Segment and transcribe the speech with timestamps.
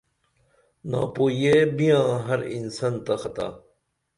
[0.89, 3.51] ناپوئیہ بیاں ہر انسن تہ خطاء